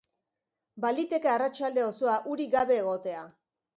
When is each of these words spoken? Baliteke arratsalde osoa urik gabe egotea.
Baliteke 0.85 1.29
arratsalde 1.33 1.85
osoa 1.91 2.17
urik 2.33 2.51
gabe 2.57 2.81
egotea. 2.85 3.21